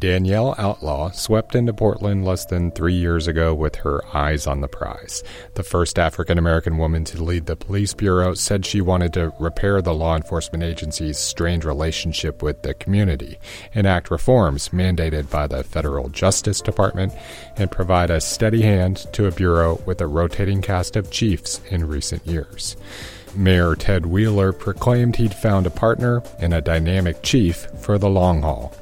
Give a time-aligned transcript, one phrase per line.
[0.00, 4.68] Danielle Outlaw swept into Portland less than three years ago with her eyes on the
[4.68, 5.22] prize.
[5.56, 9.82] The first African American woman to lead the police bureau said she wanted to repair
[9.82, 13.38] the law enforcement agency's strained relationship with the community,
[13.74, 17.12] enact reforms mandated by the federal Justice Department,
[17.56, 21.86] and provide a steady hand to a bureau with a rotating cast of chiefs in
[21.86, 22.74] recent years.
[23.36, 28.40] Mayor Ted Wheeler proclaimed he'd found a partner and a dynamic chief for the long
[28.42, 28.74] haul.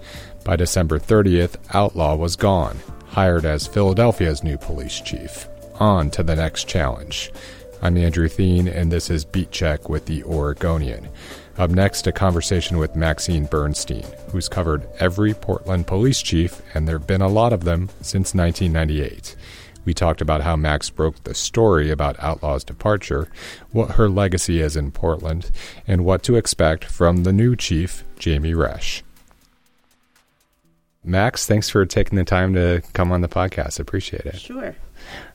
[0.48, 2.78] By December 30th, Outlaw was gone,
[3.08, 5.46] hired as Philadelphia's new police chief.
[5.74, 7.30] On to the next challenge.
[7.82, 11.10] I'm Andrew Theen, and this is Beat Check with the Oregonian.
[11.58, 16.96] Up next, a conversation with Maxine Bernstein, who's covered every Portland police chief, and there
[16.96, 19.36] have been a lot of them since 1998.
[19.84, 23.28] We talked about how Max broke the story about Outlaw's departure,
[23.70, 25.50] what her legacy is in Portland,
[25.86, 29.02] and what to expect from the new chief, Jami Resch.
[31.08, 33.80] Max, thanks for taking the time to come on the podcast.
[33.80, 34.38] Appreciate it.
[34.38, 34.76] Sure.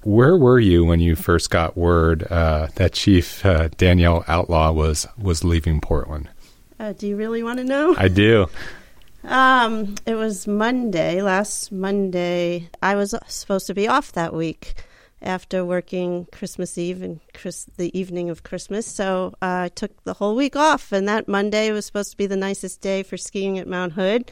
[0.04, 5.08] Where were you when you first got word uh, that Chief uh, Danielle Outlaw was
[5.18, 6.30] was leaving Portland?
[6.80, 7.96] Uh, do you really want to know?
[7.98, 8.48] I do.
[9.24, 12.70] Um, it was Monday, last Monday.
[12.82, 14.76] I was supposed to be off that week
[15.22, 18.86] after working Christmas Eve and Chris, the evening of Christmas.
[18.86, 22.28] So uh, I took the whole week off, and that Monday was supposed to be
[22.28, 24.32] the nicest day for skiing at Mount Hood.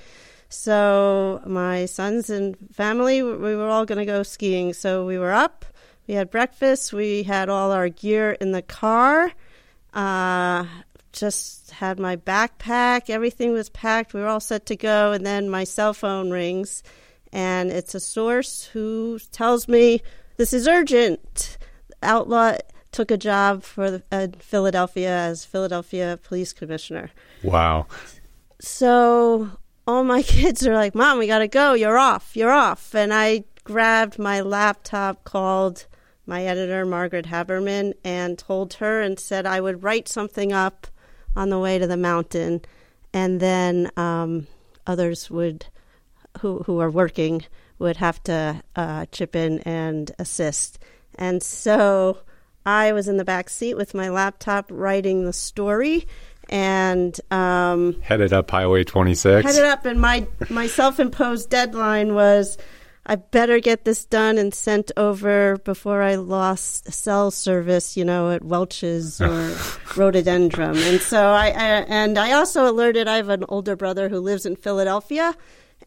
[0.51, 4.73] So my sons and family, we were all going to go skiing.
[4.73, 5.63] So we were up,
[6.07, 9.31] we had breakfast, we had all our gear in the car.
[9.93, 10.65] Uh,
[11.13, 14.13] just had my backpack, everything was packed.
[14.13, 16.83] We were all set to go, and then my cell phone rings,
[17.31, 20.01] and it's a source who tells me
[20.35, 21.57] this is urgent.
[22.03, 22.57] Outlaw
[22.91, 27.09] took a job for the, uh, Philadelphia as Philadelphia police commissioner.
[27.41, 27.87] Wow.
[28.59, 29.49] So
[29.87, 31.73] all my kids are like, Mom, we got to go.
[31.73, 32.35] You're off.
[32.35, 32.93] You're off.
[32.95, 35.85] And I grabbed my laptop, called
[36.25, 40.87] my editor, Margaret Haberman, and told her and said I would write something up
[41.35, 42.61] on the way to the mountain.
[43.13, 44.47] And then um,
[44.87, 45.65] others would,
[46.39, 47.43] who, who are working,
[47.79, 50.79] would have to uh, chip in and assist.
[51.15, 52.19] And so
[52.65, 56.07] I was in the back seat with my laptop writing the story
[56.51, 59.45] and um, headed up Highway 26.
[59.45, 62.57] Headed up, and my my self imposed deadline was.
[63.03, 68.29] I better get this done and sent over before I lost cell service, you know,
[68.29, 69.57] at Welches or
[69.97, 70.77] Rhododendron.
[70.77, 73.07] And so I, I, and I also alerted.
[73.07, 75.35] I have an older brother who lives in Philadelphia,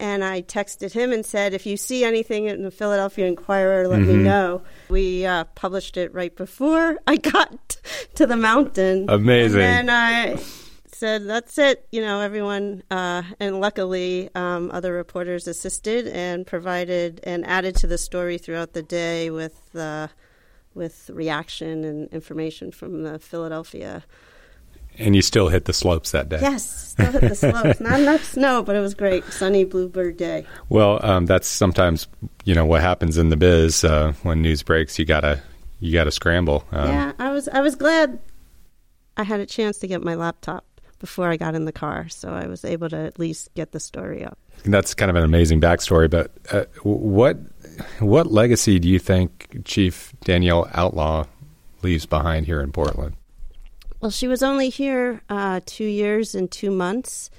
[0.01, 4.01] and I texted him and said, if you see anything in the Philadelphia Inquirer, let
[4.01, 4.19] mm-hmm.
[4.19, 4.63] me know.
[4.89, 7.77] We uh, published it right before I got
[8.15, 9.07] to the mountain.
[9.09, 9.61] Amazing.
[9.61, 10.37] And I
[10.87, 11.87] said, that's it.
[11.93, 17.87] You know, everyone, uh, and luckily, um, other reporters assisted and provided and added to
[17.87, 20.09] the story throughout the day with, uh,
[20.75, 24.05] with reaction and information from the Philadelphia
[24.99, 26.39] and you still hit the slopes that day.
[26.41, 27.81] Yes, still hit the slopes.
[27.81, 29.25] Not enough snow, but it was great.
[29.25, 30.47] Sunny bluebird day.
[30.69, 32.07] Well, um, that's sometimes
[32.45, 34.99] you know what happens in the biz uh, when news breaks.
[34.99, 35.43] You gotta
[35.81, 36.65] you gotta scramble.
[36.73, 38.19] Um, yeah, I was I was glad
[39.17, 40.65] I had a chance to get my laptop
[40.99, 43.81] before I got in the car, so I was able to at least get the
[43.81, 44.39] story up.
[44.65, 46.09] That's kind of an amazing backstory.
[46.09, 47.37] But uh, what
[47.99, 51.27] what legacy do you think Chief Danielle Outlaw
[51.83, 53.17] leaves behind here in Portland?
[54.05, 57.31] Well, she was only here uh, two years and two months.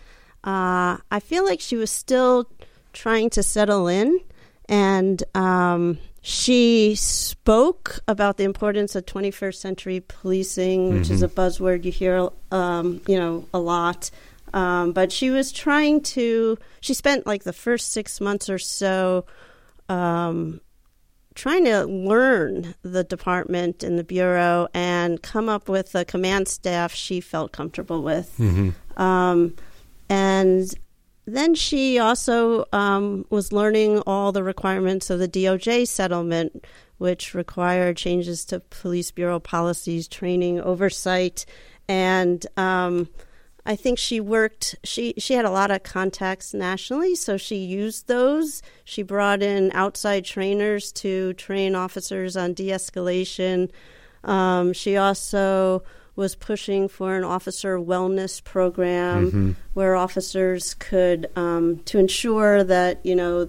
[0.44, 2.50] Uh, I feel like she was still
[2.92, 4.20] trying to settle in,
[4.68, 11.14] and um, she spoke about the importance of 21st century policing, which mm-hmm.
[11.14, 14.10] is a buzzword you hear, um, you know, a lot.
[14.52, 16.58] Um, but she was trying to.
[16.82, 19.28] She spent like the first six months or so
[19.88, 20.62] um,
[21.36, 26.94] trying to learn the department and the bureau and come up with a command staff
[26.94, 28.34] she felt comfortable with.
[28.40, 29.02] Mm-hmm.
[29.02, 29.54] Um,
[30.10, 30.74] and
[31.26, 36.66] then she also um, was learning all the requirements of the DOJ settlement,
[36.98, 41.46] which required changes to police bureau policies, training, oversight,
[41.88, 43.10] and um,
[43.66, 44.76] I think she worked.
[44.84, 48.62] She she had a lot of contacts nationally, so she used those.
[48.84, 53.72] She brought in outside trainers to train officers on de-escalation.
[54.24, 55.84] Um, she also
[56.16, 59.52] was pushing for an officer wellness program mm-hmm.
[59.74, 63.48] where officers could um, to ensure that you know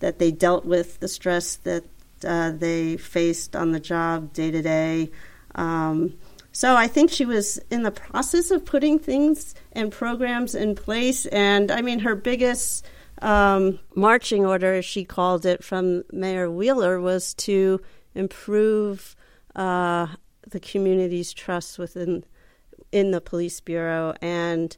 [0.00, 1.84] that they dealt with the stress that
[2.24, 5.10] uh, they faced on the job day to day.
[5.54, 6.14] Um,
[6.52, 11.26] so I think she was in the process of putting things and programs in place.
[11.26, 12.86] And I mean, her biggest
[13.22, 17.80] um, marching order, as she called it, from Mayor Wheeler was to
[18.14, 19.14] improve
[19.54, 20.08] uh,
[20.48, 22.24] the community's trust within
[22.90, 24.76] in the police bureau and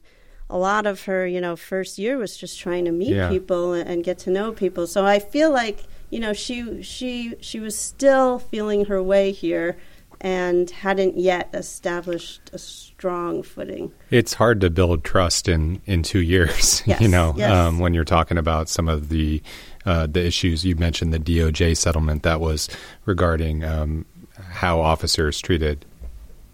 [0.49, 3.29] a lot of her you know first year was just trying to meet yeah.
[3.29, 7.33] people and, and get to know people so i feel like you know she she
[7.39, 9.77] she was still feeling her way here
[10.21, 13.91] and hadn't yet established a strong footing.
[14.11, 16.83] It's hard to build trust in in two years.
[16.91, 17.51] Yes, you know, yes.
[17.51, 19.41] um, when you're talking about some of the
[19.85, 22.69] uh, the issues you mentioned, the DOJ settlement that was
[23.05, 25.85] regarding um, how officers treated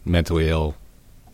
[0.05, 0.75] mentally ill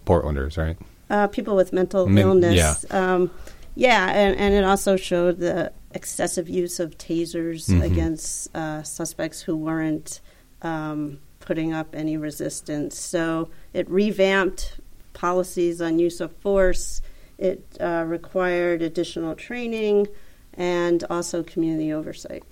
[0.06, 0.78] Portlanders, right?
[1.10, 2.86] Uh, people with mental Min- illness.
[2.90, 3.32] Yeah, um,
[3.76, 7.82] yeah, and, and it also showed the excessive use of tasers mm-hmm.
[7.82, 10.22] against uh, suspects who weren't
[10.62, 12.98] um, putting up any resistance.
[12.98, 14.80] So it revamped
[15.14, 17.02] policies on use of force.
[17.38, 20.08] It uh, required additional training
[20.54, 22.44] and also community oversight.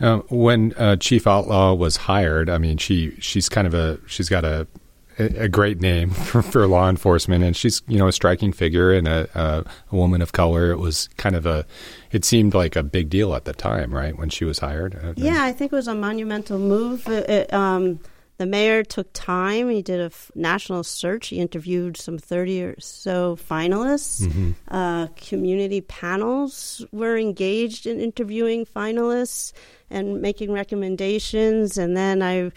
[0.00, 4.28] Um, when uh, Chief Outlaw was hired, I mean, she she's kind of a she's
[4.28, 4.66] got a
[5.18, 9.08] a great name for, for, law enforcement, and she's you know a striking figure and
[9.08, 10.70] a, a, a, woman of color.
[10.70, 11.66] It was kind of a,
[12.12, 14.94] it seemed like a big deal at the time, right when she was hired.
[14.94, 17.08] Uh, yeah, I think it was a monumental move.
[17.08, 17.98] It, it, um,
[18.38, 19.68] the mayor took time.
[19.68, 21.28] He did a f- national search.
[21.28, 24.22] He interviewed some 30 or so finalists.
[24.22, 24.52] Mm-hmm.
[24.68, 29.52] Uh, community panels were engaged in interviewing finalists
[29.90, 31.76] and making recommendations.
[31.76, 32.52] And then I,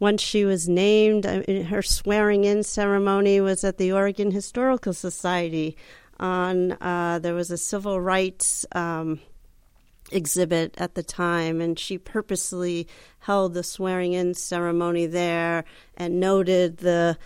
[0.00, 5.76] once she was named, I, her swearing in ceremony was at the Oregon Historical Society.
[6.18, 8.64] On uh, there was a civil rights.
[8.72, 9.20] Um,
[10.10, 12.86] exhibit at the time, and she purposely
[13.20, 15.64] held the swearing in ceremony there
[15.96, 17.16] and noted the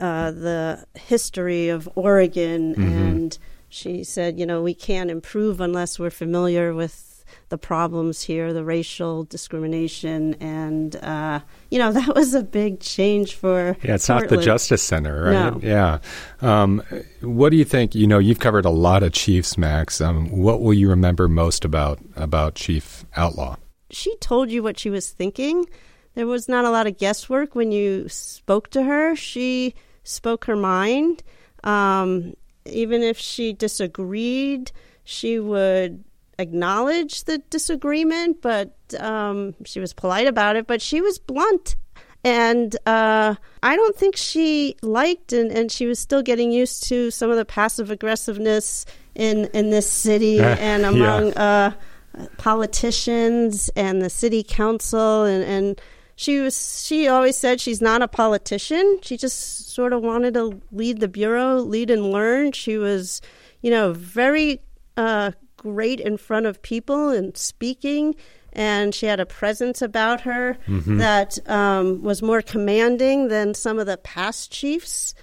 [0.00, 2.74] uh, the history of Oregon.
[2.74, 2.82] Mm-hmm.
[2.82, 3.38] And
[3.68, 7.07] she said, you know, we can't improve unless we're familiar with
[7.48, 11.40] the problems here, the racial discrimination, and uh,
[11.70, 13.76] you know that was a big change for.
[13.82, 14.30] Yeah, it's Portland.
[14.30, 15.32] not the Justice Center, right?
[15.32, 15.60] No.
[15.62, 15.98] Yeah.
[16.40, 16.82] Um,
[17.20, 17.94] what do you think?
[17.94, 20.00] You know, you've covered a lot of chiefs, Max.
[20.00, 23.56] Um, what will you remember most about about Chief Outlaw?
[23.90, 25.66] She told you what she was thinking.
[26.14, 29.14] There was not a lot of guesswork when you spoke to her.
[29.14, 31.22] She spoke her mind.
[31.64, 32.34] Um,
[32.66, 34.72] even if she disagreed,
[35.04, 36.04] she would
[36.38, 40.66] acknowledge the disagreement, but um, she was polite about it.
[40.66, 41.76] But she was blunt.
[42.24, 47.10] And uh, I don't think she liked, and, and she was still getting used to
[47.10, 51.72] some of the passive aggressiveness in, in this city and among yeah.
[52.16, 55.24] uh, politicians and the city council.
[55.24, 55.80] And, and
[56.16, 58.98] she was she always said she's not a politician.
[59.02, 62.50] She just sort of wanted to lead the bureau, lead and learn.
[62.50, 63.20] She was,
[63.62, 64.60] you know, very
[64.96, 68.14] uh, great in front of people and speaking
[68.52, 70.98] and she had a presence about her mm-hmm.
[70.98, 75.14] that um, was more commanding than some of the past chiefs.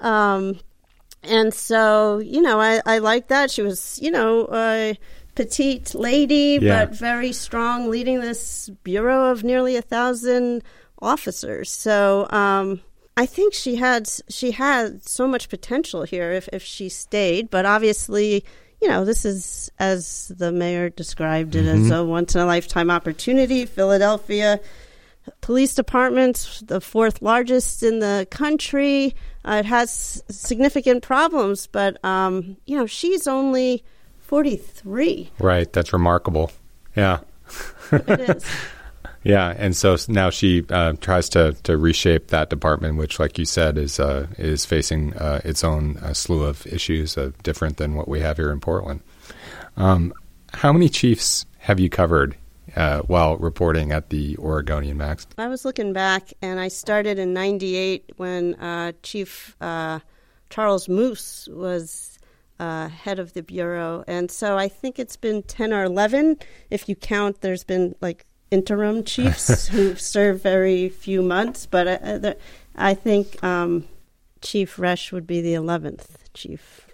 [0.00, 0.58] Um,
[1.22, 3.50] and so, you know, I, I like that.
[3.50, 4.98] She was, you know, a
[5.34, 6.86] petite lady, yeah.
[6.86, 10.64] but very strong, leading this bureau of nearly a thousand
[11.00, 11.70] officers.
[11.70, 12.80] So, um,
[13.16, 17.66] I think she had she had so much potential here if, if she stayed, but
[17.66, 18.44] obviously
[18.80, 21.84] you know, this is, as the mayor described it, mm-hmm.
[21.84, 23.66] as a once in a lifetime opportunity.
[23.66, 24.60] Philadelphia
[25.40, 29.14] Police Department, the fourth largest in the country.
[29.44, 33.84] Uh, it has significant problems, but, um, you know, she's only
[34.20, 35.30] 43.
[35.38, 35.72] Right.
[35.72, 36.50] That's remarkable.
[36.96, 37.20] Yeah.
[37.92, 38.44] it is.
[39.22, 43.44] Yeah, and so now she uh, tries to, to reshape that department, which, like you
[43.44, 47.94] said, is uh, is facing uh, its own uh, slew of issues, uh, different than
[47.94, 49.00] what we have here in Portland.
[49.76, 50.14] Um,
[50.54, 52.34] how many chiefs have you covered
[52.76, 55.26] uh, while reporting at the Oregonian, Max?
[55.36, 62.18] I was looking back, and I started in '98 when Chief Charles Moose was
[62.58, 66.38] head of the bureau, and so I think it's been ten or eleven
[66.70, 67.42] if you count.
[67.42, 72.34] There's been like interim chiefs who serve very few months, but I,
[72.76, 73.86] I think um,
[74.40, 76.88] Chief Resch would be the 11th chief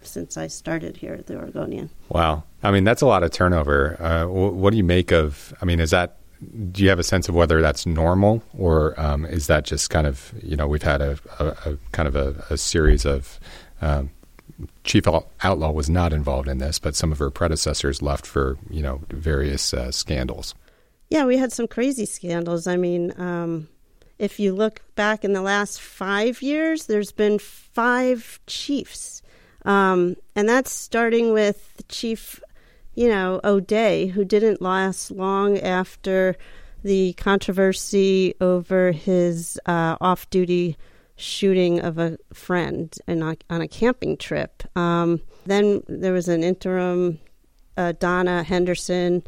[0.00, 1.90] since I started here at the Oregonian.
[2.08, 2.44] Wow.
[2.62, 4.00] I mean, that's a lot of turnover.
[4.00, 6.16] Uh, what do you make of, I mean, is that,
[6.72, 10.06] do you have a sense of whether that's normal or um, is that just kind
[10.06, 13.40] of, you know, we've had a, a, a kind of a, a series of,
[13.80, 14.10] um,
[14.82, 18.82] Chief Outlaw was not involved in this, but some of her predecessors left for, you
[18.82, 20.54] know, various uh, scandals.
[21.10, 22.66] Yeah, we had some crazy scandals.
[22.66, 23.68] I mean, um,
[24.18, 29.22] if you look back in the last five years, there's been five chiefs.
[29.64, 32.40] Um, and that's starting with Chief,
[32.94, 36.36] you know, O'Dea, who didn't last long after
[36.82, 40.76] the controversy over his uh, off duty
[41.16, 44.62] shooting of a friend in on a camping trip.
[44.76, 47.18] Um, then there was an interim,
[47.76, 49.22] uh, Donna Henderson.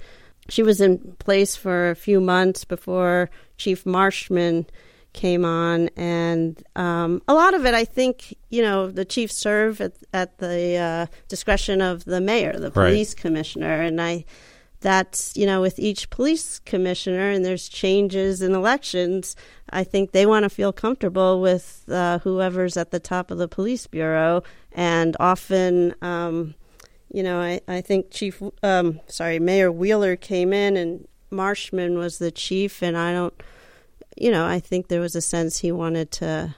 [0.50, 4.66] She was in place for a few months before Chief Marshman
[5.12, 9.80] came on, and um, a lot of it, I think, you know, the chiefs serve
[9.80, 13.22] at, at the uh, discretion of the mayor, the police right.
[13.22, 14.24] commissioner, and I.
[14.82, 19.36] That's you know with each police commissioner and there's changes in elections.
[19.68, 23.46] I think they want to feel comfortable with uh, whoever's at the top of the
[23.46, 24.42] police bureau,
[24.72, 26.54] and often, um,
[27.10, 32.18] you know, I, I think Chief, um, sorry, Mayor Wheeler came in and Marshman was
[32.18, 33.34] the chief, and I don't
[34.16, 36.54] you know, I think there was a sense he wanted to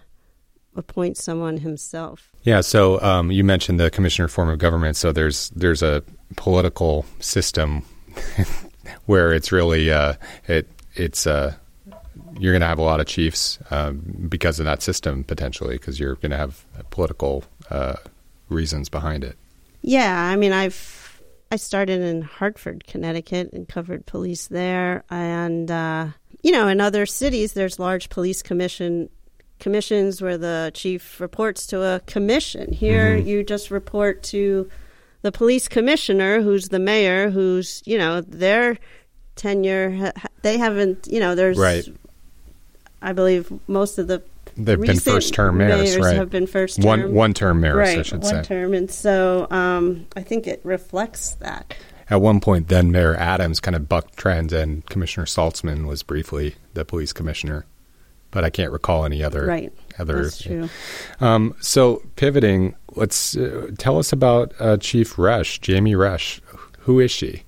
[0.74, 2.30] appoint someone himself.
[2.42, 2.60] Yeah.
[2.60, 4.96] So um, you mentioned the commissioner form of government.
[4.96, 6.02] So there's there's a
[6.36, 7.84] political system
[9.06, 10.14] where it's really uh,
[10.48, 11.54] it it's uh,
[12.38, 16.00] you're going to have a lot of chiefs um, because of that system potentially because
[16.00, 17.94] you're going to have political uh,
[18.48, 19.36] reasons behind it.
[19.82, 26.08] Yeah, I mean, I've I started in Hartford, Connecticut, and covered police there, and uh,
[26.42, 29.10] you know, in other cities, there's large police commission
[29.58, 32.72] commissions where the chief reports to a commission.
[32.72, 33.28] Here, mm-hmm.
[33.28, 34.68] you just report to
[35.22, 38.78] the police commissioner, who's the mayor, who's you know their
[39.36, 40.12] tenure.
[40.42, 41.86] They haven't, you know, there's right.
[43.00, 44.22] I believe most of the
[44.56, 46.16] They've been first term mayors, mayors right?
[46.16, 46.86] Have been first term.
[46.86, 48.34] one one term mayors, right, I should one say.
[48.36, 51.74] One term, and so um, I think it reflects that
[52.12, 56.56] at one point, then Mayor Adams kind of bucked trends, and Commissioner Saltzman was briefly
[56.74, 57.64] the police commissioner,
[58.30, 59.46] but I can't recall any other.
[59.46, 59.72] Right.
[59.98, 60.24] Other.
[60.24, 60.68] That's true.
[61.20, 66.40] Um, so pivoting, let's uh, tell us about uh, Chief Resch, Jami Resch.
[66.80, 67.44] Who is she?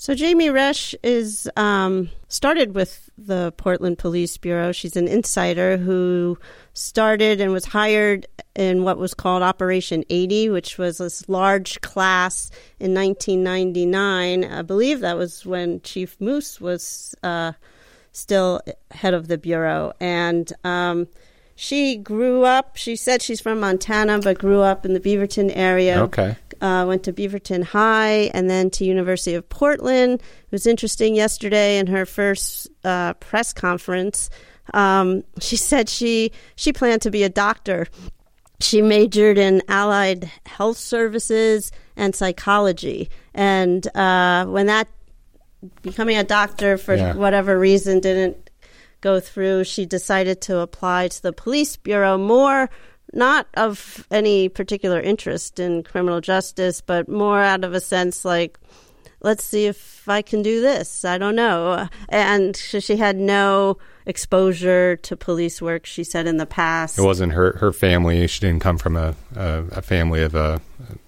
[0.00, 4.72] So Jami Resch is um, started with the Portland Police Bureau.
[4.72, 6.38] She's an insider who
[6.72, 8.26] started and was hired
[8.56, 14.42] in what was called Operation 80, which was this large class in 1999.
[14.42, 17.52] I believe that was when Chief Moose was uh,
[18.12, 21.08] still head of the bureau, and um,
[21.54, 22.76] she grew up.
[22.76, 26.00] She said she's from Montana, but grew up in the Beaverton area.
[26.04, 26.38] Okay.
[26.60, 30.20] Uh, went to Beaverton High and then to University of Portland.
[30.20, 34.28] It was interesting yesterday in her first uh, press conference.
[34.74, 37.86] Um, she said she she planned to be a doctor.
[38.60, 44.88] She majored in allied health services and psychology, and uh, when that
[45.82, 47.14] becoming a doctor for yeah.
[47.14, 48.50] whatever reason didn't
[49.00, 52.68] go through, she decided to apply to the police bureau more
[53.12, 58.58] not of any particular interest in criminal justice, but more out of a sense like,
[59.20, 61.04] let's see if I can do this.
[61.04, 61.88] I don't know.
[62.08, 65.86] And she had no exposure to police work.
[65.86, 68.26] She said in the past, it wasn't her her family.
[68.26, 70.58] She didn't come from a a, a family of a uh,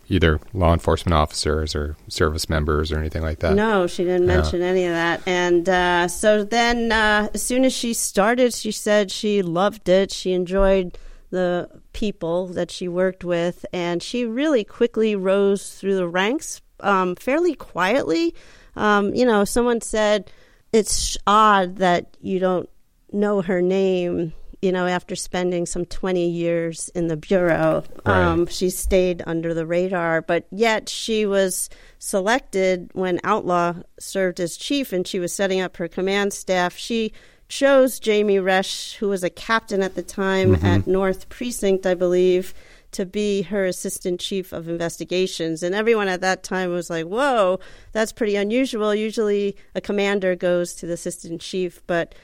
[0.09, 3.55] either law enforcement officers or service members or anything like that.
[3.55, 5.23] No, she didn't mention any of that.
[5.27, 10.13] And uh, so then, uh, as soon as she started, she said she loved it.
[10.13, 10.99] She enjoyed
[11.31, 17.17] the people that she worked with, and she really quickly rose through the ranks um,
[17.17, 18.35] fairly quietly.
[18.77, 20.31] Um, you know, someone said
[20.73, 22.69] it's odd that you don't
[23.13, 24.33] know her name
[24.63, 28.23] you know, after spending some 20 years in the Bureau, right.
[28.23, 30.23] um, she stayed under the radar.
[30.23, 31.69] But yet she was
[31.99, 36.77] selected when Outlaw served as chief and she was setting up her command staff.
[36.77, 37.13] She
[37.53, 40.65] chose Jami Resch, who was a captain at the time mm-hmm.
[40.65, 42.55] at North Precinct, I believe,
[42.93, 45.63] to be her assistant chief of investigations.
[45.63, 47.61] And everyone at that time was like, whoa,
[47.93, 48.95] that's pretty unusual.
[48.95, 51.83] Usually a commander goes to the assistant chief.
[51.87, 52.15] But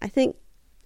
[0.00, 0.36] I think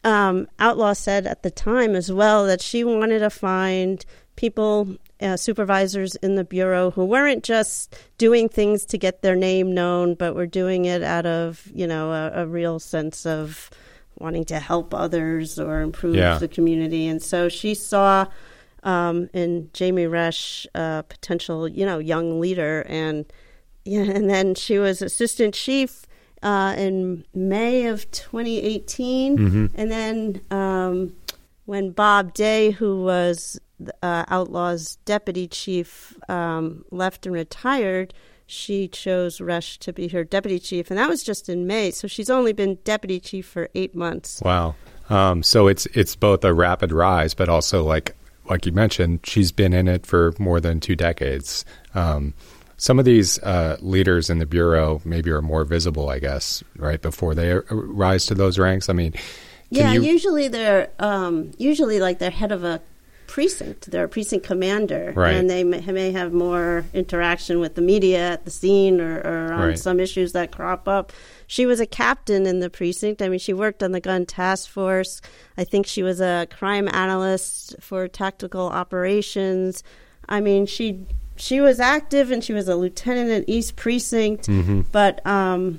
[0.03, 4.03] um, Outlaw said at the time as well that she wanted to find
[4.35, 9.75] people, uh, supervisors in the Bureau who weren't just doing things to get their name
[9.75, 13.69] known, but were doing it out of, you know, a, a real sense of
[14.21, 16.39] wanting to help others or improve yeah.
[16.39, 17.09] the community.
[17.09, 18.27] And so she saw
[18.83, 22.85] um, in Jami Resch a potential, you know, young leader.
[22.89, 23.25] And,
[23.85, 26.07] yeah, and then she was assistant chief
[26.43, 29.39] uh, in May of 2018.
[29.39, 29.67] Mm-hmm.
[29.75, 31.17] And then um,
[31.65, 33.61] when Bob Day, who was
[34.03, 38.13] uh, Outlaw's deputy chief, um, left and retired,
[38.51, 40.91] she chose Resch to be her deputy chief.
[40.91, 41.91] And that was just in May.
[41.91, 44.43] So she's only been deputy chief for eight months.
[44.45, 44.75] Wow.
[45.09, 48.15] Um, so it's it's both a rapid rise, but also like
[48.49, 51.65] like you mentioned, she's been in it for more than two decades.
[51.95, 52.35] Um,
[52.77, 57.03] Some of these uh, leaders in the bureau maybe are more visible, I guess, right
[57.03, 58.89] before they rise to those ranks.
[58.89, 59.13] I mean,
[59.69, 60.03] yeah, you...
[60.03, 62.81] usually they're um, usually like they're head of a
[63.31, 63.91] precinct.
[63.93, 65.35] They're a precinct commander, right.
[65.35, 69.53] and they may, may, have more interaction with the media at the scene or, or
[69.53, 69.79] on right.
[69.79, 71.13] some issues that crop up.
[71.47, 73.23] She was a captain in the precinct.
[73.23, 75.23] I mean, she worked on the gun task force.
[75.57, 79.85] I think she was a crime analyst for tactical operations.
[80.29, 81.07] I mean, she
[81.37, 84.83] she was active and she was a lieutenant at East Precinct, mm-hmm.
[84.91, 85.79] but um,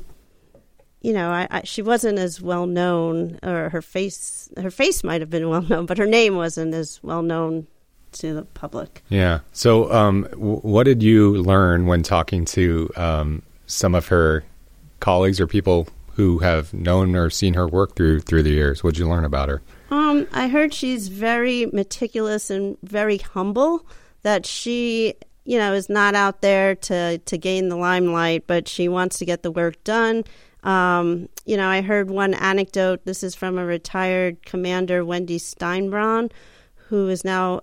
[1.02, 5.22] you know, I, I, she wasn't as well known, or her face her face might
[5.22, 7.68] have been well known, but her name wasn't as well known
[8.14, 9.04] to the public.
[9.10, 9.40] Yeah.
[9.52, 14.44] So, um, w- what did you learn when talking to um, some of her
[15.00, 18.84] colleagues or people who have known or seen her work through through the years?
[18.84, 19.62] What did you learn about her?
[19.90, 23.86] Um, I heard she's very meticulous and very humble.
[24.24, 28.88] That she you know, is not out there to, to gain the limelight, but she
[28.88, 30.24] wants to get the work done.
[30.64, 33.06] Um, you know, I heard one anecdote.
[33.06, 36.32] This is from a retired commander, Wendy Steinbronn,
[36.88, 37.62] who is now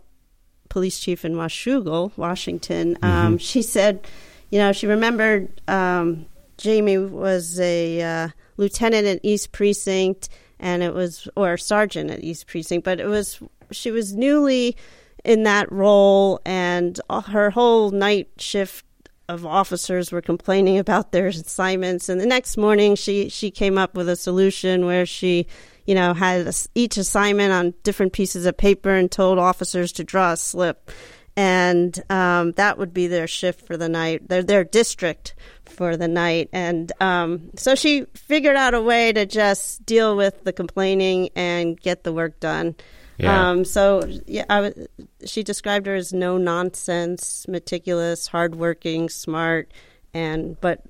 [0.68, 2.94] police chief in Washougal, Washington.
[2.96, 3.04] Mm-hmm.
[3.04, 4.06] Um, she said,
[4.50, 6.26] you know, she remembered um,
[6.56, 10.28] Jami was a uh, lieutenant at East Precinct,
[10.58, 13.40] and it was or sergeant at East Precinct, but it was
[13.70, 14.76] she was newly
[15.24, 18.84] in that role, and her whole night shift
[19.28, 22.08] of officers were complaining about their assignments.
[22.08, 25.46] And the next morning, she she came up with a solution where she,
[25.86, 30.32] you know, had each assignment on different pieces of paper and told officers to draw
[30.32, 30.90] a slip.
[31.36, 36.08] And um, that would be their shift for the night, their their district for the
[36.08, 36.48] night.
[36.52, 41.78] And um, so she figured out a way to just deal with the complaining and
[41.80, 42.74] get the work done.
[43.18, 43.50] Yeah.
[43.50, 44.86] Um, so yeah, I w-
[45.24, 49.72] she described her as no nonsense, meticulous, hardworking, smart,
[50.14, 50.84] and but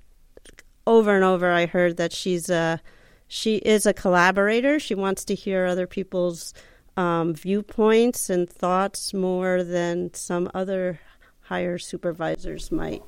[0.86, 2.80] over and over I heard that she's a
[3.28, 4.78] she is a collaborator.
[4.78, 6.54] She wants to hear other people's
[6.96, 10.98] um, viewpoints and thoughts more than some other
[11.42, 13.02] higher supervisors might.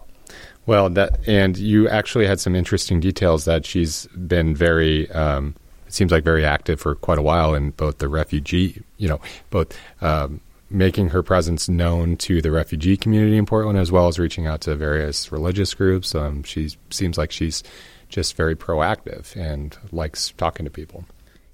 [0.67, 5.11] Well, that and you actually had some interesting details that she's been very.
[5.11, 5.57] Um,
[5.87, 9.21] it seems like very active for quite a while in both the refugee, you know,
[9.51, 14.19] both um, making her presence known to the refugee community in Portland as well as
[14.19, 16.15] reaching out to various religious groups.
[16.15, 17.63] Um, she seems like she's
[18.09, 21.05] just very proactive and likes talking to people.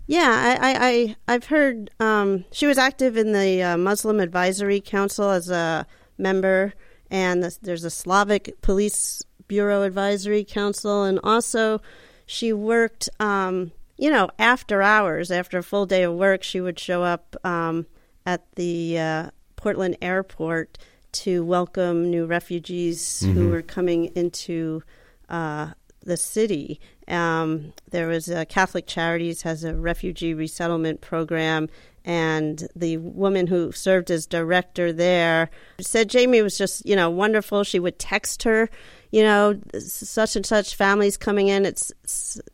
[0.06, 4.80] Yeah, I, I, I have heard um, she was active in the uh, Muslim Advisory
[4.80, 6.74] Council as a member,
[7.10, 11.80] and the, there's a Slavic Police Bureau Advisory Council, and also
[12.26, 16.78] she worked um, you know, after hours, after a full day of work, she would
[16.78, 17.86] show up um,
[18.26, 20.76] at the uh, Portland airport
[21.12, 23.32] to welcome new refugees mm-hmm.
[23.32, 24.82] who were coming into
[25.30, 25.68] uh,
[26.02, 26.80] the city.
[27.08, 31.68] Um, there was a Catholic Charities has a refugee resettlement program,
[32.04, 35.48] and the woman who served as director there
[35.80, 37.64] said Jami was just you know wonderful.
[37.64, 38.68] She would text her
[39.10, 41.90] you know, such and such families coming in at,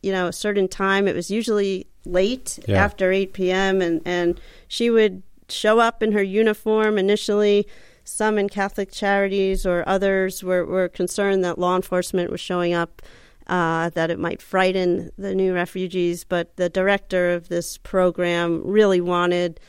[0.03, 1.09] you know, a certain time.
[1.09, 2.85] It was usually late yeah.
[2.85, 3.81] after 8 p.m.
[3.81, 7.67] And, and she would show up in her uniform initially.
[8.05, 13.03] Some in Catholic charities or others were, were concerned that law enforcement was showing up,
[13.47, 16.25] uh, that it might frighten the new refugees.
[16.25, 19.61] But the director of this program really wanted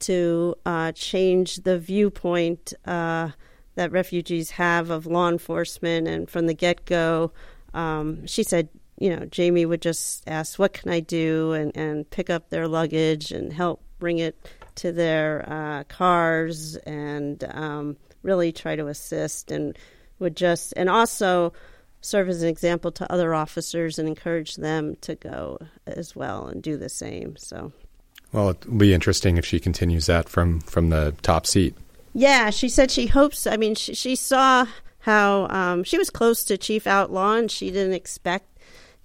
[0.00, 2.72] to uh, change the viewpoint.
[2.84, 3.30] Uh,
[3.80, 6.06] that refugees have of law enforcement.
[6.06, 7.32] And from the get go,
[7.72, 11.52] um, she said, you know, Jami would just ask, What can I do?
[11.52, 14.36] and, and pick up their luggage and help bring it
[14.80, 19.78] to their uh, cars and um, really try to assist and
[20.18, 21.52] would just, and also
[22.00, 26.62] serve as an example to other officers and encourage them to go as well and
[26.62, 27.36] do the same.
[27.36, 27.72] So.
[28.32, 31.74] Well, it'll be interesting if she continues that from, from the top seat.
[32.14, 33.46] Yeah, she said she hopes.
[33.46, 34.66] I mean, she, she saw
[35.00, 38.49] how um, she was close to Chief Outlaw, and she didn't expect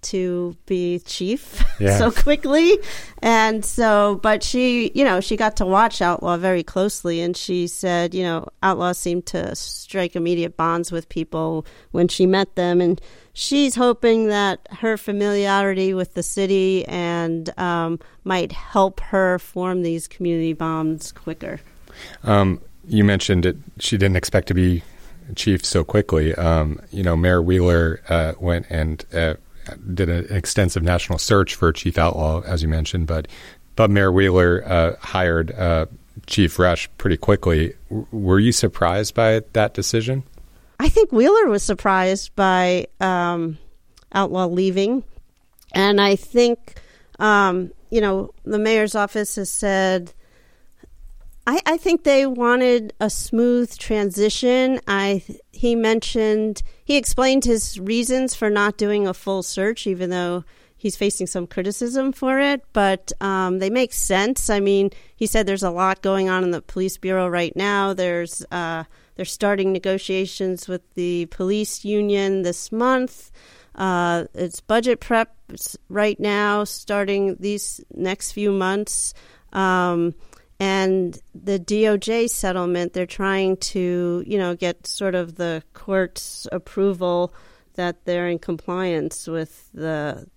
[0.05, 1.97] to be chief yeah.
[1.97, 2.77] so quickly.
[3.21, 7.67] And so, but she, you know, she got to watch Outlaw very closely, and she
[7.67, 12.81] said, you know, Outlaw seemed to strike immediate bonds with people when she met them,
[12.81, 13.01] and
[13.33, 20.07] she's hoping that her familiarity with the city and um, might help her form these
[20.07, 21.59] community bonds quicker.
[22.23, 23.57] Um, you mentioned it.
[23.79, 24.83] She didn't expect to be
[25.35, 26.35] chief so quickly.
[26.35, 29.35] Um, you know, Mayor Wheeler uh, went and uh,
[29.93, 33.28] did an extensive national search for chief outlaw, as you mentioned, but
[33.75, 35.88] but Mayor Wheeler uh, hired uh,
[36.28, 37.73] Chief Resch pretty quickly.
[37.89, 40.23] W- were you surprised by that decision?
[40.80, 43.58] I think Wheeler was surprised by um,
[44.13, 45.04] Outlaw leaving.
[45.73, 46.75] And I think,
[47.19, 50.13] um, you know, the mayor's office has said,
[51.47, 54.79] I, I think they wanted a smooth transition.
[54.88, 60.43] I he mentioned he explained his reasons for not doing a full search, even though
[60.75, 62.63] he's facing some criticism for it.
[62.73, 64.49] But um, they make sense.
[64.49, 67.93] I mean, he said there's a lot going on in the police bureau right now.
[67.93, 73.31] There's uh, they're starting negotiations with the police union this month.
[73.75, 75.36] Uh, it's budget prep
[75.89, 79.13] right now, starting these next few months.
[79.53, 80.15] Um,
[80.59, 87.33] and the DOJ settlement, they're trying to, you know, get sort of the court's approval
[87.73, 90.27] that they're in compliance with the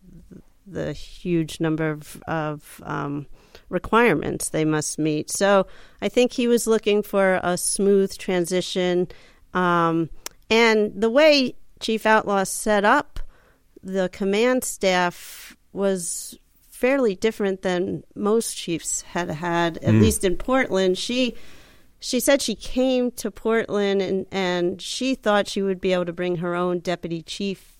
[0.66, 3.26] the huge number of, of um,
[3.70, 5.30] requirements they must meet.
[5.30, 5.66] So
[6.02, 9.08] I think he was looking for a smooth transition,
[9.54, 10.10] um,
[10.50, 13.20] and the way Chief Outlaw set up
[13.82, 16.38] the command staff was
[16.78, 20.00] fairly different than most chiefs had had, at mm.
[20.00, 20.96] least in Portland.
[20.96, 21.34] She
[21.98, 26.12] she said she came to Portland and, and she thought she would be able to
[26.12, 27.76] bring her own deputy chief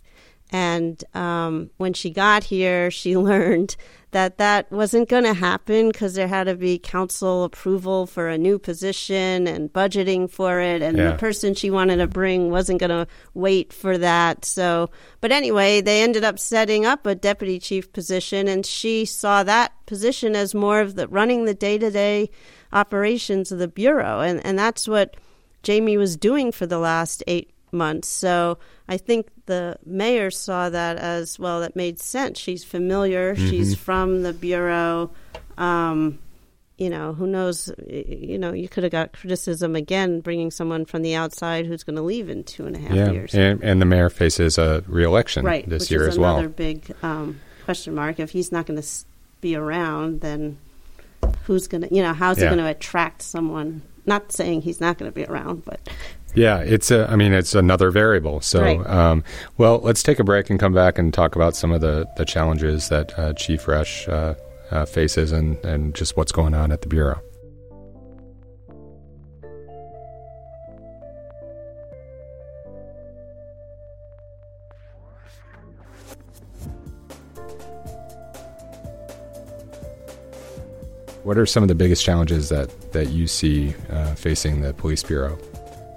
[0.51, 3.77] and um, when she got here, she learned
[4.11, 8.39] that that wasn't going to happen because there had to be council approval for a
[8.39, 10.81] new position and budgeting for it.
[10.81, 11.11] And yeah.
[11.11, 14.47] the person she wanted to bring wasn't going to wait for that.
[14.47, 19.43] So, but anyway, they ended up setting up a deputy chief position, and she saw
[19.43, 22.31] that position as more of the running the day to day
[22.73, 24.21] operations of the bureau.
[24.21, 25.17] And, and that's what
[25.63, 28.09] Jami was doing for the last eight months.
[28.09, 31.61] So I think the mayor saw that as well.
[31.61, 32.38] That made sense.
[32.38, 33.35] She's familiar.
[33.35, 33.50] Mm-hmm.
[33.50, 35.11] She's from the bureau.
[35.57, 36.18] Um,
[36.78, 37.72] you know, who knows?
[37.88, 41.96] You know, you could have got criticism again bringing someone from the outside who's going
[41.96, 43.11] to leave in two and a half yeah.
[43.11, 43.35] years.
[43.35, 46.35] And, and the mayor faces a reelection right, this year as well.
[46.37, 48.20] Another big um, question mark.
[48.20, 48.88] If he's not going to
[49.40, 50.59] be around, then
[51.44, 51.92] who's going to?
[51.92, 52.44] You know, how's yeah.
[52.44, 53.83] he going to attract someone?
[54.07, 55.81] Not saying he's not going to be around, but
[56.35, 58.41] yeah, it's a, I mean, it's another variable.
[58.41, 58.87] So, right.
[58.87, 59.25] um,
[59.57, 62.25] well, let's take a break and come back and talk about some of the, the
[62.25, 64.35] challenges that uh, Chief Resch uh,
[64.71, 67.21] uh, faces and, and just what's going on at the Bureau.
[81.25, 85.03] What are some of the biggest challenges that, that you see uh, facing the police
[85.03, 85.38] bureau?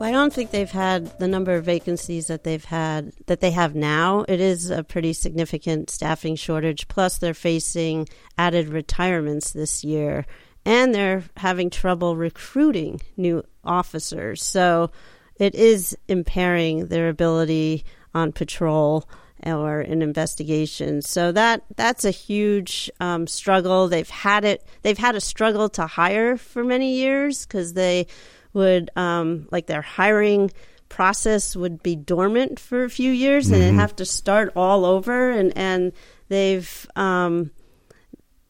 [0.02, 3.52] Well, I don't think they've had the number of vacancies that they've had that they
[3.52, 4.26] have now.
[4.28, 6.88] It is a pretty significant staffing shortage.
[6.88, 10.26] Plus, they're facing added retirements this year,
[10.66, 14.44] and they're having trouble recruiting new officers.
[14.44, 14.90] So,
[15.36, 17.86] it is impairing their ability
[18.16, 19.08] on patrol
[19.46, 21.08] or in investigations.
[21.08, 23.88] So that that's a huge um, struggle.
[23.88, 24.66] They've had it.
[24.82, 28.08] They've had a struggle to hire for many years because they
[28.54, 30.52] would um, like their hiring
[30.90, 33.56] process would be dormant for a few years mm-hmm.
[33.56, 35.94] and they'd have to start all over and and
[36.28, 37.50] they've um,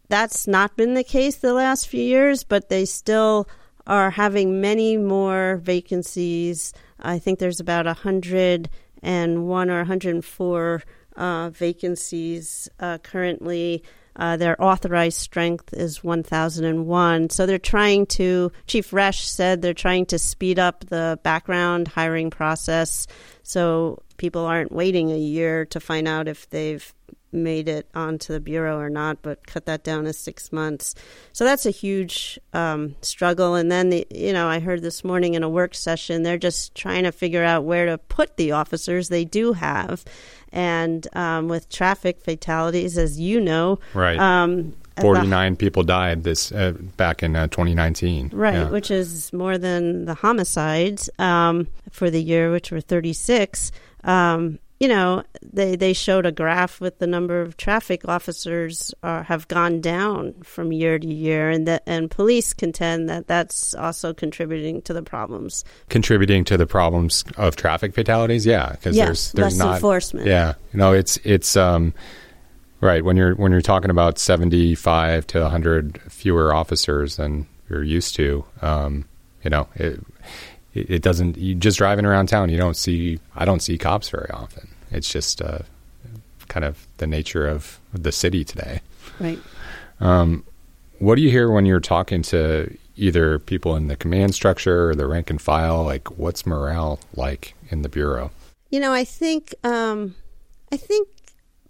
[0.09, 3.47] that's not been the case the last few years but they still
[3.85, 8.69] are having many more vacancies i think there's about a hundred
[9.03, 10.83] and one or 104
[11.15, 13.83] uh, vacancies uh, currently
[14.21, 17.31] uh, their authorized strength is 1001.
[17.31, 22.29] So they're trying to, Chief Resch said they're trying to speed up the background hiring
[22.29, 23.07] process
[23.41, 26.93] so people aren't waiting a year to find out if they've
[27.31, 30.95] made it onto the bureau or not, but cut that down to six months.
[31.33, 33.55] So that's a huge um, struggle.
[33.55, 36.75] And then, the, you know, I heard this morning in a work session, they're just
[36.75, 40.03] trying to figure out where to put the officers they do have
[40.51, 44.19] and um, with traffic fatalities, as you know, right.
[44.19, 48.31] Um, 49 the, people died this uh, back in uh, 2019.
[48.33, 48.69] Right, yeah.
[48.69, 53.71] which is more than the homicides um, for the year, which were 36.
[54.81, 59.47] You know, they, they showed a graph with the number of traffic officers are, have
[59.47, 64.81] gone down from year to year, and that and police contend that that's also contributing
[64.81, 65.63] to the problems.
[65.89, 70.25] Contributing to the problems of traffic fatalities, yeah, because there's there's not enforcement.
[70.25, 71.93] Yeah, you know, it's it's um,
[72.79, 77.83] right when you're when you're talking about seventy five to hundred fewer officers than you're
[77.83, 78.43] used to.
[78.63, 79.05] Um,
[79.43, 79.99] you know, it,
[80.73, 81.37] it, doesn't.
[81.37, 83.19] You just driving around town, you don't see.
[83.35, 84.70] I don't see cops very often.
[84.91, 85.59] It's just uh,
[86.47, 88.81] kind of the nature of the city today.
[89.19, 89.39] Right.
[89.99, 90.43] Um,
[90.99, 94.95] what do you hear when you're talking to either people in the command structure or
[94.95, 95.83] the rank and file?
[95.83, 98.31] Like, what's morale like in the bureau?
[98.69, 100.15] You know, I think um,
[100.71, 101.07] I think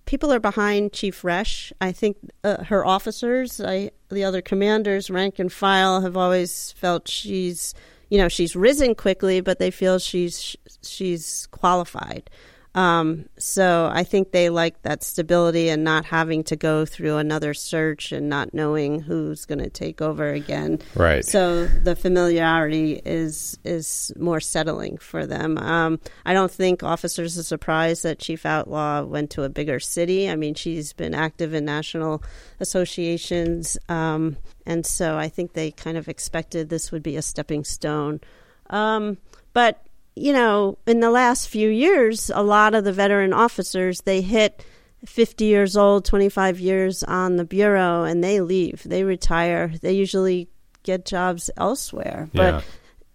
[0.06, 1.72] people are behind Chief Resch.
[1.80, 7.08] I think uh, her officers, I, the other commanders, rank and file, have always felt
[7.08, 7.74] she's,
[8.10, 12.30] you know, she's risen quickly, but they feel she's she's qualified.
[12.74, 17.54] Um, so I think they like that stability and not having to go through another
[17.54, 20.80] search and not knowing who's going to take over again.
[20.96, 21.26] Right.
[21.26, 25.58] So the familiarity is is more settling for them.
[25.58, 30.30] Um, I don't think officers are surprised that Chief Outlaw went to a bigger city.
[30.30, 32.24] I mean, she's been active in national
[32.62, 37.66] associations, um, and so I think they kind of expected this would be a stepping
[37.66, 38.22] stone.
[38.70, 39.18] Um,
[39.54, 44.22] but you know, in the last few years, a lot of the veteran officers they
[44.22, 44.66] hit
[45.06, 48.84] 50 years old, 25 years on the bureau, and they leave.
[48.84, 49.74] They retire.
[49.82, 50.48] They usually
[50.84, 52.30] get jobs elsewhere.
[52.34, 52.52] Yeah.
[52.52, 52.66] But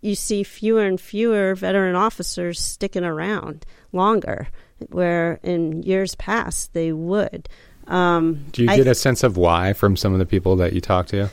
[0.00, 4.48] you see fewer and fewer veteran officers sticking around longer,
[4.90, 7.48] where in years past they would.
[7.86, 10.80] Um, Do you get a sense of why from some of the people that you
[10.80, 11.30] talk to?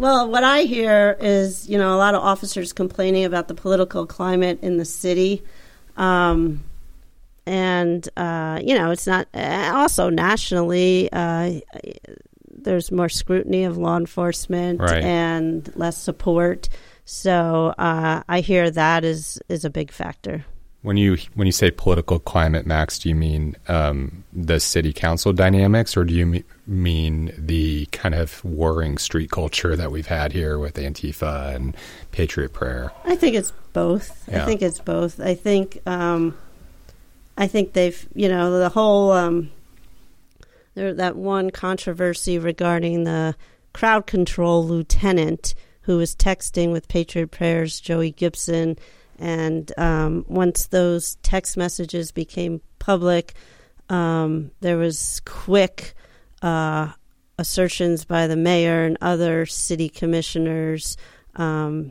[0.00, 4.06] Well, what I hear is, you know, a lot of officers complaining about the political
[4.06, 5.42] climate in the city.
[5.98, 6.64] Um,
[7.44, 11.60] and, uh, you know, it's not, also nationally, uh,
[12.50, 15.04] there's more scrutiny of law enforcement Right.
[15.04, 16.70] and less support.
[17.04, 20.46] So uh, I hear that is, is a big factor.
[20.82, 25.32] When you when you say political climate, Max, do you mean um, the city council
[25.34, 30.32] dynamics, or do you me- mean the kind of warring street culture that we've had
[30.32, 31.76] here with Antifa and
[32.12, 32.92] Patriot Prayer?
[33.04, 34.24] I think it's both.
[34.26, 34.42] Yeah.
[34.42, 35.20] I think it's both.
[35.20, 36.34] I think um,
[37.36, 39.50] I think they've you know the whole um,
[40.74, 43.34] there that one controversy regarding the
[43.72, 48.78] crowd control lieutenant who was texting with Patriot Prayers Joey Gibson,
[49.20, 53.34] and um, once those text messages became public,
[53.88, 55.94] um, there was quick.
[56.42, 56.90] Uh,
[57.40, 60.98] assertions by the mayor and other city commissioners
[61.36, 61.90] um,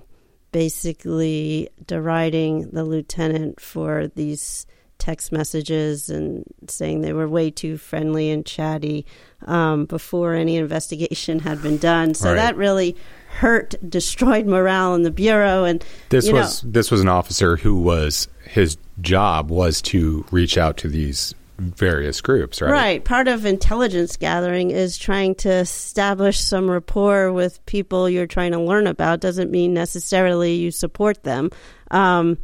[0.52, 4.68] basically deriding the lieutenant for these
[5.00, 9.06] text messages and saying they were way too friendly and chatty
[9.48, 12.14] um, before any investigation had been done.
[12.14, 12.36] So Right.
[12.36, 12.96] that really
[13.40, 15.64] hurt, destroyed morale in the bureau.
[15.64, 20.26] And This you know- was this was an officer who was his job was to
[20.32, 22.72] reach out to these various groups, right?
[22.72, 23.04] Right.
[23.04, 28.62] Part of intelligence gathering is trying to establish some rapport with people you're trying to
[28.62, 29.20] learn about.
[29.20, 31.50] Doesn't mean necessarily you support them.
[31.92, 32.38] Um,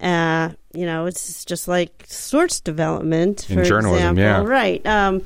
[0.00, 4.22] uh, you know, it's just like source development, In for journalism, example.
[4.22, 4.42] yeah.
[4.58, 4.86] Right.
[4.86, 5.20] Um,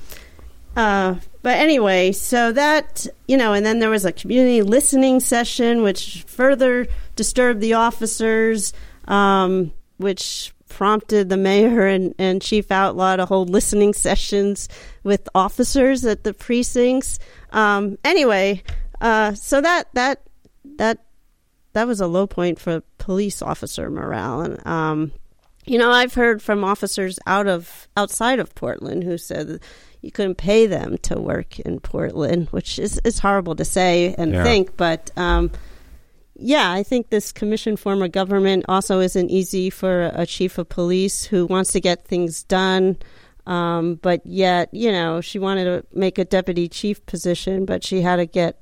[0.79, 5.83] uh, but anyway, so that, you know, and then there was a community listening session,
[5.83, 6.87] which further
[7.17, 8.73] disturbed the officers,
[9.09, 14.69] um, which prompted the mayor and, and chief outlaw to hold listening sessions
[15.03, 17.19] with officers at the precincts.
[17.51, 18.63] Um, anyway,
[19.01, 20.23] uh, so that, that,
[20.77, 21.07] that,
[21.73, 24.43] that was a low point for police officer morale.
[24.43, 25.13] And, um,
[25.67, 29.61] you know, I've heard from officers out of outside of Portland who said
[30.01, 34.33] you couldn't pay them to work in Portland, which is is horrible to say and
[34.33, 34.43] Yeah.
[34.45, 35.51] think, but um,
[36.41, 40.69] yeah, I think this commission form of government also isn't easy for a chief of
[40.69, 42.97] police who wants to get things done.
[43.47, 48.03] Um, but yet, you know, she wanted to make a deputy chief position, but she
[48.03, 48.61] had to get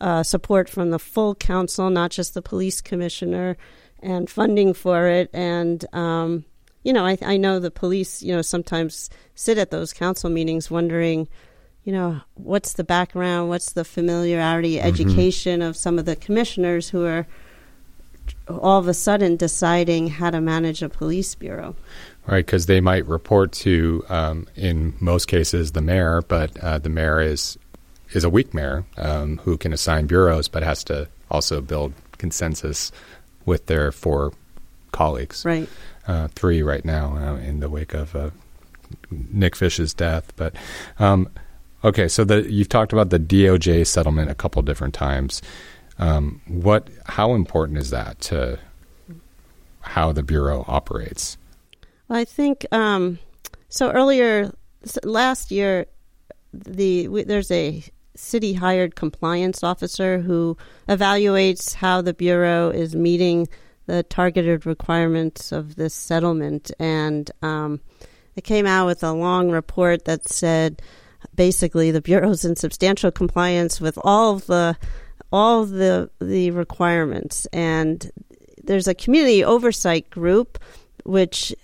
[0.00, 3.56] uh, support from the full council, not just the police commissioner,
[4.02, 5.30] and funding for it.
[5.32, 6.44] And um,
[6.86, 10.70] you know, I, I know the police, you know, sometimes sit at those council meetings
[10.70, 11.26] wondering,
[11.82, 17.04] you know, what's the background, what's the familiarity, education of some of the commissioners who
[17.04, 17.26] are
[18.48, 21.74] all of a sudden deciding how to manage a police bureau.
[22.24, 26.88] Right, because they might report to, um, in most cases, the mayor, but uh, the
[26.88, 27.58] mayor is
[28.12, 32.92] is a weak mayor um, who can assign bureaus, but has to also build consensus
[33.44, 34.32] with their four
[34.96, 35.44] colleagues.
[35.44, 35.68] Right.
[36.08, 38.30] Uh, three right now uh, in the wake of uh,
[39.10, 40.32] Nick Fish's death.
[40.36, 40.54] But
[40.98, 41.28] um,
[41.84, 45.42] okay, so the, you've talked about the DOJ settlement a couple different times.
[45.98, 46.88] Um, what?
[47.06, 48.58] How important is that to
[49.80, 51.36] how the bureau operates?
[52.08, 53.18] Well, I think um,
[53.68, 53.90] so.
[53.90, 54.52] Earlier
[55.04, 55.86] last year,
[56.52, 57.82] the we, there's a
[58.14, 60.56] city hired compliance officer who
[60.88, 63.48] evaluates how the bureau is meeting
[63.86, 67.80] the targeted requirements of this settlement, and um,
[68.34, 70.82] it came out with a long report that said
[71.34, 74.76] basically the bureau's in substantial compliance with all of the
[75.32, 77.46] all the the requirements.
[77.52, 78.10] And
[78.62, 80.58] there's a community oversight group
[81.04, 81.54] which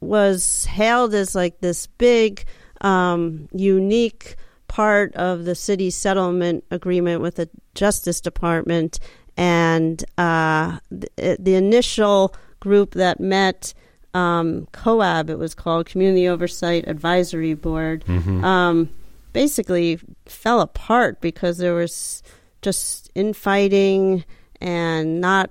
[0.00, 2.44] was hailed as like this big
[2.80, 4.36] um, unique
[4.68, 8.98] part of the city settlement agreement with the justice department
[9.36, 13.74] and uh, the, the, initial group that met
[14.14, 18.44] um, COAB it was called community oversight advisory board mm-hmm.
[18.44, 18.88] um,
[19.32, 22.22] basically fell apart because there was
[22.62, 24.24] just infighting
[24.60, 25.50] and not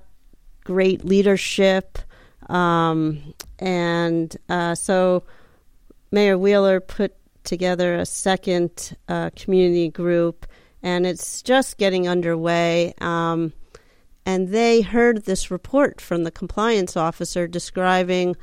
[0.64, 1.98] great leadership.
[2.48, 5.22] Um, and uh, so
[6.10, 10.46] Mayor Wheeler put together a second uh, community group,
[10.82, 12.94] and it's just getting underway.
[13.00, 13.52] Um,
[14.26, 18.36] and they heard this report from the compliance officer describing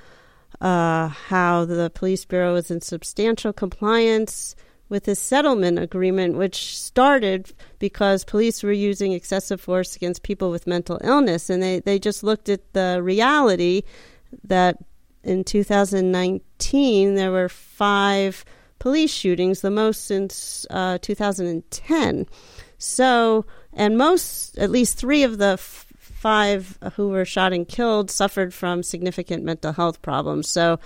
[0.60, 4.56] uh, how the police bureau is in substantial compliance
[4.90, 10.68] with this settlement agreement, which started because police were using excessive force against people with
[10.68, 11.50] mental illness.
[11.50, 13.84] And they, they just looked at the reality
[14.44, 14.78] that
[15.24, 18.44] in 2019 there were five
[18.80, 22.28] police shootings, the most since uh, 2010.
[22.82, 28.10] So, and most, at least three of the f- five who were shot and killed
[28.10, 30.50] suffered from significant mental health problems.
[30.50, 30.80] So,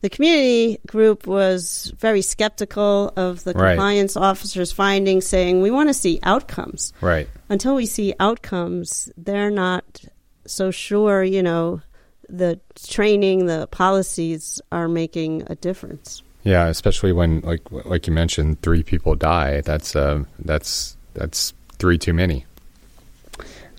[0.00, 3.72] the community group was very skeptical of the right.
[3.72, 6.92] compliance officer's findings, saying we want to see outcomes.
[7.00, 7.28] Right.
[7.48, 10.04] Until we see outcomes, they're not
[10.46, 11.22] so sure.
[11.22, 11.82] You know,
[12.28, 16.22] the training, the policies are making a difference.
[16.44, 19.60] Yeah, especially when, like, like you mentioned, three people die.
[19.60, 22.46] That's uh, that's that's three too many.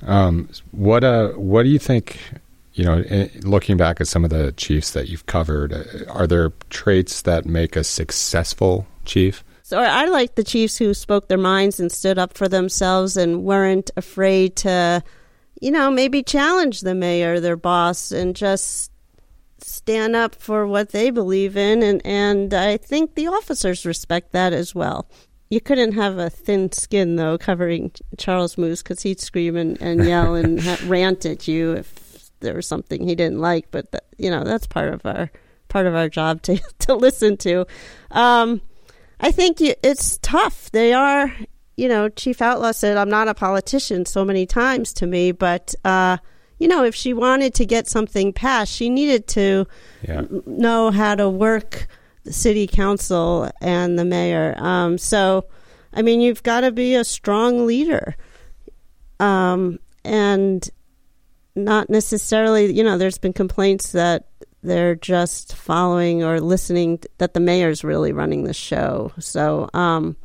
[0.05, 2.19] Um, what uh, what do you think
[2.73, 6.27] you know, eh, looking back at some of the chiefs that you've covered, uh, are
[6.27, 9.43] there traits that make a successful chief?
[9.61, 13.43] So I like the chiefs who spoke their minds and stood up for themselves and
[13.43, 15.03] weren't afraid to,
[15.61, 18.91] you know, maybe challenge the mayor, their boss, and just
[19.59, 21.81] stand up for what they believe in.
[21.81, 25.07] And, and I think the officers respect that as well.
[25.53, 30.03] You couldn't have a thin skin, though, covering Charles Moose because he'd scream and, and
[30.03, 34.31] yell and rant at you if there was something he didn't like, but that, you
[34.31, 35.29] know that's part of our
[35.69, 37.67] part of our job to to listen to.
[38.09, 38.61] Um,
[39.19, 40.71] I think it's tough.
[40.71, 41.31] They are,
[41.77, 45.75] you know, Chief Outlaw said, "I'm not a politician" so many times to me, but.
[45.85, 46.17] Uh,
[46.59, 49.67] you know, if she wanted to get something passed, she needed to
[50.07, 50.23] yeah.
[50.45, 51.87] know how to work
[52.23, 54.55] the city council and the mayor.
[54.57, 55.45] Um, so,
[55.93, 58.15] I mean, you've got to be a strong leader.
[59.19, 60.67] Um, and
[61.55, 64.27] not necessarily, you know, there's been complaints that
[64.63, 69.11] they're just following or listening that the mayor's really running the show.
[69.19, 70.15] So, um,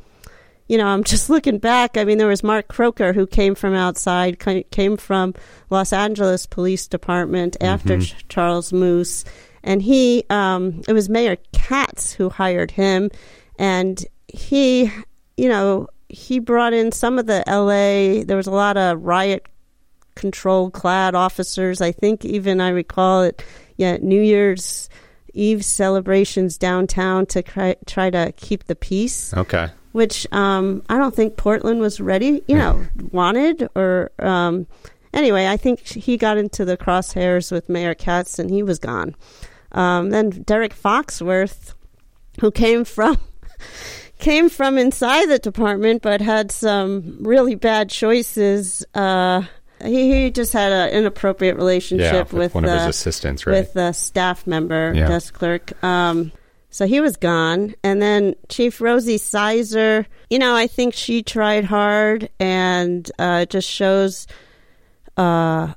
[0.67, 1.97] you know, I'm just looking back.
[1.97, 4.39] I mean, there was Mark Kroeker who came from outside,
[4.71, 5.33] came from
[5.69, 8.17] Los Angeles Police Department after mm-hmm.
[8.17, 9.25] Ch- Charles Moose,
[9.63, 13.09] and he, um, it was Mayor Katz who hired him,
[13.57, 14.91] and he,
[15.37, 18.23] you know, he brought in some of the LA.
[18.23, 19.47] There was a lot of riot
[20.15, 21.81] control clad officers.
[21.81, 23.43] I think even I recall it,
[23.77, 24.89] yeah, New Year's
[25.33, 29.33] Eve celebrations downtown to try, try to keep the peace.
[29.33, 29.69] Okay.
[29.91, 34.11] Which um, I don't think Portland was ready, you know, wanted or.
[34.19, 34.67] Um,
[35.13, 39.15] anyway, I think he got into the crosshairs with Mayor Katz and he was gone.
[39.71, 41.73] Um, then Derrick Foxworth,
[42.39, 43.17] who came from
[44.19, 49.41] came from inside the department but had some really bad choices uh,
[49.83, 53.45] he, he just had an inappropriate relationship yeah, with, with, one the, of his assistants,
[53.45, 53.53] right?
[53.53, 55.07] With a staff member, yeah.
[55.07, 55.81] desk clerk.
[55.83, 56.31] Um,
[56.69, 57.75] so he was gone.
[57.83, 63.49] And then Chief Rosie Sizer, you know, I think she tried hard and uh, it
[63.49, 64.27] just shows
[65.17, 65.73] uh,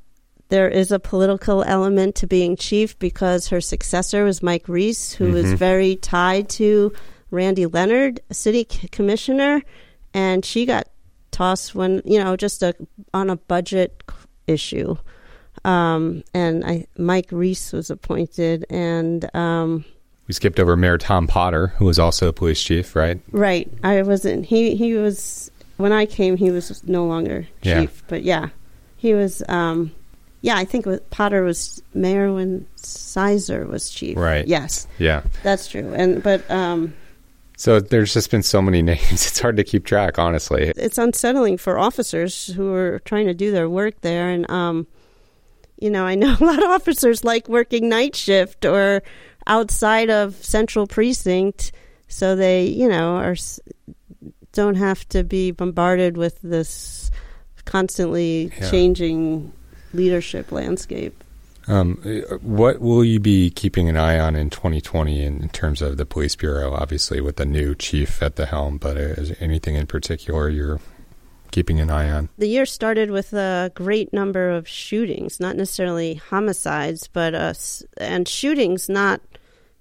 [0.52, 5.24] there is a political element to being chief because her successor was Mike Reese, who
[5.24, 5.32] mm-hmm.
[5.32, 6.92] was very tied to
[7.30, 9.62] Randy Leonard, city commissioner,
[10.12, 10.88] and she got
[11.30, 12.74] tossed when you know just a
[13.14, 14.02] on a budget
[14.46, 14.94] issue.
[15.64, 19.86] Um, and I Mike Reese was appointed, and um,
[20.26, 23.18] we skipped over Mayor Tom Potter, who was also a police chief, right?
[23.30, 23.72] Right.
[23.82, 24.44] I wasn't.
[24.44, 26.36] He he was when I came.
[26.36, 27.86] He was no longer chief, yeah.
[28.07, 28.50] but yeah,
[28.98, 29.42] he was.
[29.48, 29.92] Um,
[30.43, 34.16] yeah, I think Potter was mayor when Sizer was chief.
[34.18, 34.47] Right.
[34.47, 34.86] Yes.
[34.99, 35.22] Yeah.
[35.43, 35.93] That's true.
[35.95, 36.93] And but um,
[37.57, 39.12] so there's just been so many names.
[39.12, 40.72] It's hard to keep track, honestly.
[40.76, 44.28] It's unsettling for officers who are trying to do their work there.
[44.30, 44.86] And, um,
[45.78, 49.03] you know, I know a lot of officers like working night shift or
[49.47, 51.72] outside of central precinct.
[52.09, 53.36] So they, you know, are
[54.53, 57.11] don't have to be bombarded with this
[57.64, 58.70] constantly Yeah.
[58.70, 59.53] changing
[59.93, 61.22] leadership landscape.
[61.68, 61.97] Um,
[62.40, 66.05] what will you be keeping an eye on in 2020 in, in terms of the
[66.05, 66.72] police bureau?
[66.72, 70.80] Obviously, with the new chief at the helm, but is there anything in particular you're
[71.53, 72.28] keeping an eye on?
[72.36, 77.55] The year started with a great number of shootings, not necessarily homicides, but uh,
[77.99, 79.20] and shootings not,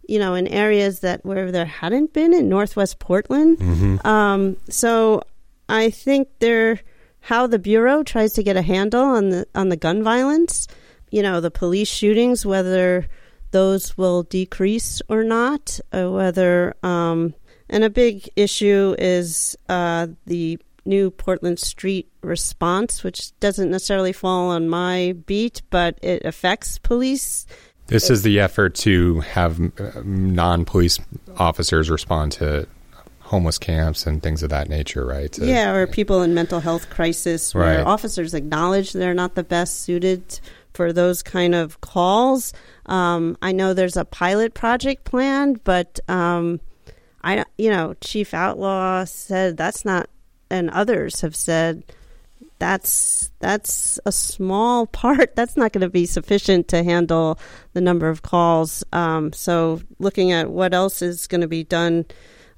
[0.07, 3.57] you know, in areas that where there hadn't been in Northwest Portland.
[3.57, 4.07] Mm-hmm.
[4.07, 5.23] Um, so
[5.67, 6.79] I think they're
[7.21, 10.67] how the bureau tries to get a handle on the on the gun violence.
[11.11, 13.07] You know, the police shootings, whether
[13.51, 17.33] those will decrease or not, or whether um,
[17.69, 24.49] and a big issue is uh, the new Portland Street response, which doesn't necessarily fall
[24.49, 27.45] on my beat, but it affects police.
[27.87, 30.99] This is the effort to have uh, non-police
[31.37, 32.67] officers respond to
[33.31, 35.31] homeless camps and things of that nature, right?
[35.31, 37.87] To- yeah, or people in mental health crisis where Right.
[37.87, 40.39] officers acknowledge they're not the best suited
[40.73, 42.51] for those kind of calls.
[42.87, 46.59] Um, I know there's a pilot project planned, but um,
[47.23, 50.09] I, you know, Chief Outlaw said that's not,
[50.49, 51.83] and others have said
[52.59, 55.35] that's that's a small part.
[55.37, 57.39] That's not going to be sufficient to handle
[57.73, 58.83] the number of calls.
[58.91, 62.05] Um, so, looking at what else is going to be done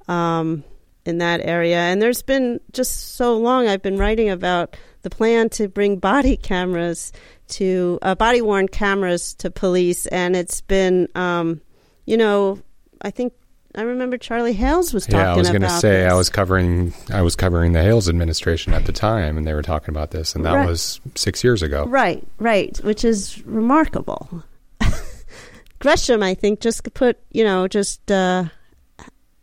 [0.08, 0.64] um,
[1.06, 3.68] in that area, and there's been just so long.
[3.68, 7.12] I've been writing about the plan to bring body cameras
[7.50, 11.62] to uh, body worn cameras to police, and it's been, um,
[12.06, 12.60] you know,
[13.02, 13.34] I think.
[13.76, 15.30] I remember Charlie Hales was talking about.
[15.30, 18.72] Yeah, I was going to say I was covering I was covering the Hales administration
[18.72, 20.68] at the time, and they were talking about this, and that Right.
[20.70, 21.86] was six years ago.
[21.86, 24.44] Right, right, which is remarkable.
[25.80, 28.46] Gresham, I think, just put you know just uh,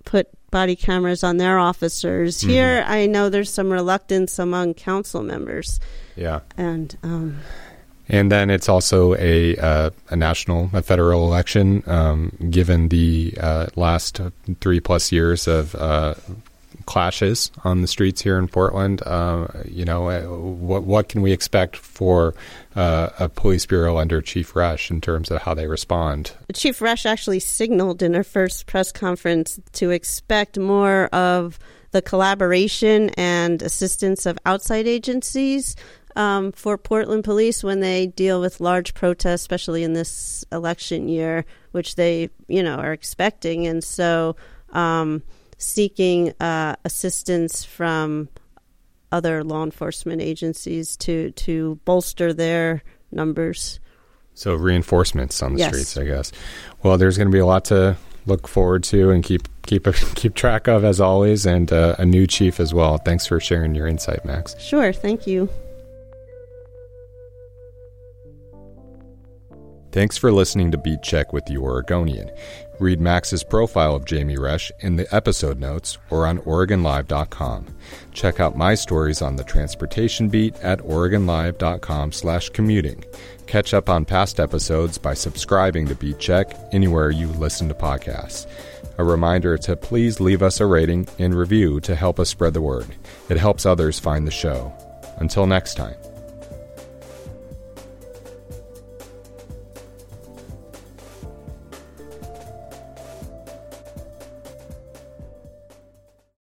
[0.04, 2.40] put body cameras on their officers.
[2.40, 2.50] Mm-hmm.
[2.50, 5.80] Here, I know there's some reluctance among council members,
[6.16, 7.40] Yeah, and um,
[8.08, 11.82] and then it's also a uh, a national, a federal election.
[11.86, 14.20] Um, given the uh, last
[14.60, 16.14] three plus years of uh,
[16.90, 21.30] clashes on the streets here in Portland, uh, you know, uh, what what can we
[21.30, 22.34] expect for
[22.74, 26.32] uh, a police bureau under Chief Resch in terms of how they respond?
[26.52, 31.60] Chief Resch actually signaled in her first press conference to expect more of
[31.92, 35.76] the collaboration and assistance of outside agencies
[36.16, 41.44] um, for Portland police when they deal with large protests, especially in this election year,
[41.70, 43.68] which they, you know, are expecting.
[43.68, 44.34] And so,
[44.70, 45.22] um,
[45.60, 48.28] seeking uh, assistance from
[49.12, 52.82] other law enforcement agencies to to bolster their
[53.12, 53.78] numbers.
[54.34, 55.68] So reinforcements on the Yes.
[55.72, 56.32] streets, I guess.
[56.82, 57.96] Well, there's going to be a lot to
[58.26, 62.26] look forward to and keep keep keep track of as always, and uh, a new
[62.26, 62.98] chief as well.
[62.98, 64.58] Thanks for sharing your insight, Max.
[64.60, 65.48] Sure, thank you.
[69.92, 72.30] Thanks for listening to Beat Check with the Oregonian.
[72.80, 77.66] Read Max's profile of Jami Resch in the episode notes or on OregonLive.com.
[78.12, 83.04] Check out my stories on the transportation beat at OregonLive.com slash commuting.
[83.46, 88.46] Catch up on past episodes by subscribing to Beat Check anywhere you listen to podcasts.
[88.96, 92.60] A reminder to please leave us a rating and review to help us spread the
[92.60, 92.86] word.
[93.28, 94.72] It helps others find the show.
[95.18, 95.99] Until next time.